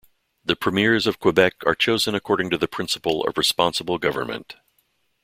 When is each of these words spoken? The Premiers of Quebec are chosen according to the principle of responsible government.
The 0.43 0.55
Premiers 0.55 1.05
of 1.05 1.19
Quebec 1.19 1.57
are 1.63 1.75
chosen 1.75 2.15
according 2.15 2.49
to 2.49 2.57
the 2.57 2.67
principle 2.67 3.23
of 3.23 3.37
responsible 3.37 3.99
government. 3.99 4.55